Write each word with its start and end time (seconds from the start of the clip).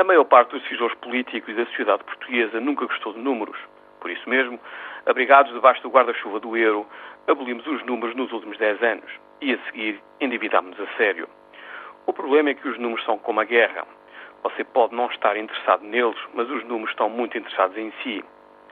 A 0.00 0.04
maior 0.04 0.24
parte 0.24 0.52
dos 0.52 0.62
decisores 0.62 0.96
políticos 0.96 1.50
e 1.50 1.52
da 1.52 1.66
sociedade 1.66 2.02
portuguesa 2.04 2.58
nunca 2.58 2.86
gostou 2.86 3.12
de 3.12 3.18
números. 3.18 3.58
Por 4.00 4.10
isso 4.10 4.26
mesmo, 4.30 4.58
abrigados 5.04 5.52
debaixo 5.52 5.82
do 5.82 5.90
guarda-chuva 5.90 6.40
do 6.40 6.56
euro, 6.56 6.86
abolimos 7.28 7.66
os 7.66 7.84
números 7.84 8.16
nos 8.16 8.32
últimos 8.32 8.56
10 8.56 8.82
anos 8.82 9.12
e, 9.42 9.52
a 9.52 9.58
seguir, 9.66 10.00
endividámos 10.18 10.80
a 10.80 10.86
sério. 10.96 11.28
O 12.06 12.14
problema 12.14 12.48
é 12.48 12.54
que 12.54 12.66
os 12.66 12.78
números 12.78 13.04
são 13.04 13.18
como 13.18 13.40
a 13.40 13.44
guerra. 13.44 13.86
Você 14.42 14.64
pode 14.64 14.94
não 14.94 15.04
estar 15.04 15.36
interessado 15.36 15.84
neles, 15.84 16.18
mas 16.32 16.48
os 16.48 16.64
números 16.64 16.92
estão 16.92 17.10
muito 17.10 17.36
interessados 17.36 17.76
em 17.76 17.92
si. 18.02 18.24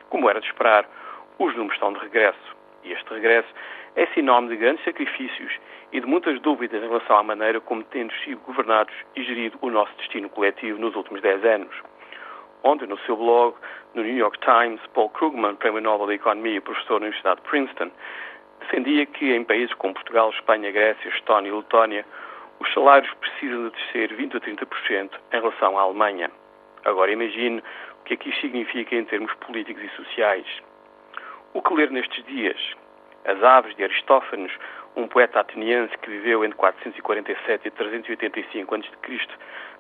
Como 0.09 0.31
era 0.31 0.41
de 0.41 0.47
esperar, 0.47 0.89
os 1.39 1.55
números 1.55 1.75
estão 1.75 1.93
de 1.93 1.99
regresso. 1.99 2.57
E 2.85 2.93
este 2.93 3.13
regresso 3.13 3.53
é 3.99 4.07
sinónimo 4.15 4.51
de 4.51 4.57
grandes 4.57 4.85
sacrifícios 4.85 5.53
e 5.91 6.01
de 6.01 6.07
muitas 6.07 6.41
dúvidas 6.41 6.81
em 6.81 6.87
relação 6.87 7.19
à 7.19 7.23
maneira 7.25 7.61
como 7.61 7.83
temos 7.83 8.15
sido 8.23 8.41
governados 8.43 8.95
e 9.17 9.25
gerido 9.25 9.59
o 9.61 9.69
nosso 9.71 9.93
destino 9.97 10.29
coletivo 10.29 10.79
nos 10.79 10.95
últimos 10.95 11.21
10 11.21 11.45
anos. 11.45 11.75
Ontem, 12.63 12.87
no 12.87 12.97
seu 13.01 13.17
blog, 13.17 13.57
no 13.95 14.05
New 14.05 14.17
York 14.17 14.39
Times, 14.39 14.81
Paul 14.95 15.09
Krugman, 15.11 15.57
Prémio 15.57 15.81
Nobel 15.81 16.07
da 16.07 16.15
Economia 16.15 16.59
e 16.59 16.61
professor 16.61 17.01
na 17.01 17.07
Universidade 17.07 17.41
de 17.41 17.49
Princeton, 17.49 17.91
defendia 18.61 19.05
que 19.05 19.33
em 19.35 19.43
países 19.43 19.75
como 19.75 19.95
Portugal, 19.95 20.31
Espanha, 20.31 20.71
Grécia, 20.71 21.09
Estónia 21.09 21.49
e 21.49 21.53
Letónia, 21.53 22.07
os 22.61 22.73
salários 22.73 23.13
precisam 23.15 23.65
de 23.65 23.71
descer 23.71 24.15
20 24.15 24.37
a 24.37 24.41
30% 24.41 25.11
em 25.33 25.41
relação 25.41 25.77
à 25.77 25.83
Alemanha. 25.83 26.31
Agora 26.85 27.11
imagine 27.11 27.61
o 28.01 28.05
que 28.05 28.15
é 28.15 28.17
que 28.17 28.29
isto 28.29 28.43
significa 28.43 28.95
em 28.95 29.05
termos 29.05 29.35
políticos 29.35 29.83
e 29.83 29.89
sociais. 29.97 30.47
O 31.53 31.61
que 31.61 31.75
ler 31.75 31.91
nestes 31.91 32.25
dias? 32.27 32.77
As 33.29 33.43
Aves 33.43 33.77
de 33.77 33.85
Aristófanes, 33.85 34.51
um 34.97 35.07
poeta 35.07 35.41
ateniense 35.41 35.93
que 35.99 36.09
viveu 36.09 36.47
entre 36.47 36.57
447 36.57 37.69
e 37.69 37.71
385 37.71 38.75
a.C., 38.75 38.89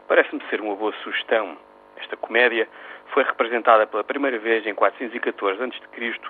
parece-me 0.06 0.42
ser 0.50 0.60
uma 0.60 0.76
boa 0.76 0.92
sugestão. 1.02 1.56
Esta 1.96 2.14
comédia 2.14 2.68
foi 3.06 3.24
representada 3.24 3.86
pela 3.86 4.04
primeira 4.04 4.38
vez 4.38 4.66
em 4.66 4.74
414 4.74 5.62
a.C., 5.62 6.20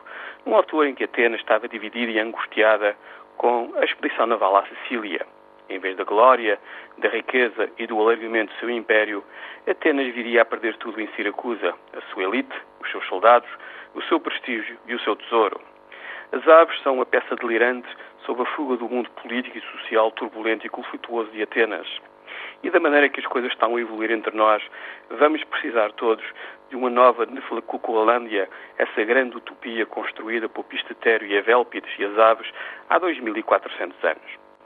num 0.47 0.55
altura 0.55 0.91
em 0.91 0.95
que 0.95 1.03
Atenas 1.03 1.41
estava 1.41 1.67
dividida 1.67 2.13
e 2.13 2.21
angustiada 2.21 2.97
com 3.37 3.73
a 3.75 3.85
expedição 3.85 4.27
naval 4.27 4.57
à 4.57 4.65
Sicília. 4.67 5.27
Em 5.69 5.81
vez 5.81 5.97
da 5.97 6.05
glória, 6.05 6.57
da 6.99 7.09
riqueza 7.09 7.69
e 7.79 7.87
do 7.89 8.01
alargamento 8.01 8.55
do 8.55 8.61
seu 8.61 8.71
império, 8.71 9.25
Atenas 9.69 10.15
viria 10.15 10.43
a 10.43 10.45
perder 10.45 10.77
tudo 10.77 11.01
em 11.01 11.09
Siracusa, 11.17 11.75
a 11.97 12.01
sua 12.13 12.23
elite, 12.23 12.55
os 12.81 12.89
seus 12.93 13.05
soldados, 13.09 13.51
o 13.97 14.03
seu 14.03 14.21
prestígio 14.21 14.79
e 14.87 14.95
o 14.95 15.01
seu 15.01 15.17
tesouro. 15.17 15.61
As 16.31 16.47
aves 16.47 16.79
são 16.83 16.95
uma 16.95 17.07
peça 17.07 17.35
delirante 17.37 17.89
sobre 18.27 18.43
a 18.43 18.47
fuga 18.55 18.77
do 18.77 18.89
mundo 18.89 19.09
político 19.23 19.57
e 19.57 19.79
social 19.79 20.11
turbulento 20.11 20.67
e 20.67 20.69
conflituoso 20.69 21.31
de 21.31 21.43
Atenas. 21.43 21.89
E 22.63 22.69
da 22.69 22.79
maneira 22.79 23.09
que 23.09 23.21
as 23.21 23.27
coisas 23.27 23.51
estão 23.51 23.75
a 23.75 23.81
evoluir 23.81 24.11
entre 24.11 24.37
nós, 24.37 24.63
vamos 25.09 25.43
precisar 25.45 25.93
todos 25.93 26.25
de 26.69 26.77
uma 26.77 26.91
nova 26.91 27.25
Nefalacucolândia, 27.25 28.49
essa 28.77 29.05
grande 29.05 29.37
utopia 29.37 29.87
construída 29.87 30.49
por 30.51 30.65
Pistetério 30.65 31.27
e 31.27 31.35
Evélpides 31.35 31.91
e 31.99 32.05
as 32.05 32.19
aves 32.19 32.51
há 32.91 32.99
2400 32.99 34.05
anos. 34.05 34.48